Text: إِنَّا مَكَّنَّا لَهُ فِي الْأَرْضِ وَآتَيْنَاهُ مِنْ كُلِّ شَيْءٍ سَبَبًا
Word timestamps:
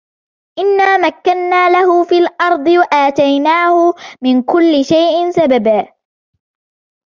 إِنَّا 0.59 0.97
مَكَّنَّا 0.97 1.69
لَهُ 1.69 2.03
فِي 2.03 2.17
الْأَرْضِ 2.17 2.67
وَآتَيْنَاهُ 2.67 3.93
مِنْ 4.21 4.41
كُلِّ 4.41 4.85
شَيْءٍ 4.85 5.31
سَبَبًا 5.31 5.93